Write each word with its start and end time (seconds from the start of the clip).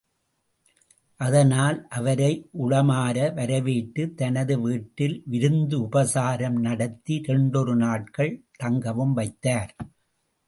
அதனால், 1.19 1.87
அவரை 1.89 2.29
உளமார 2.61 3.33
வரவேற்று 3.33 4.13
தனது 4.13 4.61
வீட்டில் 4.61 5.23
விருந்துபசாரம் 5.31 6.57
நடத்தி 6.59 7.21
இரண்டொரு 7.27 7.75
நாட்கள் 7.75 8.33
தங்கவும் 8.57 9.13
வைத்தார். 9.13 9.75